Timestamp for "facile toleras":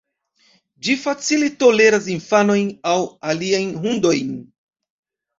1.01-2.07